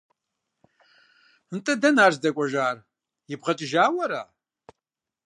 [1.55, 2.77] НтӀэ, дэнэ ар здэкӀуэжар,
[3.33, 4.21] ибгъэкӀыжауэ ара?